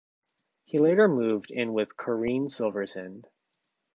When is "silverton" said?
2.49-3.23